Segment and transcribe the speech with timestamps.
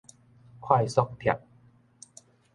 [0.59, 1.39] 快速帖